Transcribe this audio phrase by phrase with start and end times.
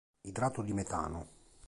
[0.21, 1.27] Idrato di metano